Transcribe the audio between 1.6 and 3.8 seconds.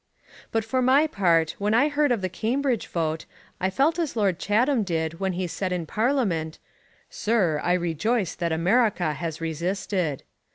I heard of the Cambridge vote, I